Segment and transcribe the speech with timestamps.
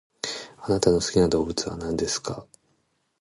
[0.57, 2.47] あなたの好きな動物は何ですか？